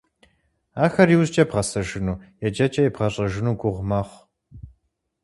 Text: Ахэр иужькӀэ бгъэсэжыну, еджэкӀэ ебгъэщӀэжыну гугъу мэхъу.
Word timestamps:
Ахэр 0.83 1.09
иужькӀэ 1.13 1.43
бгъэсэжыну, 1.49 2.21
еджэкӀэ 2.47 2.81
ебгъэщӀэжыну 2.87 3.57
гугъу 3.59 3.87
мэхъу. 3.89 4.21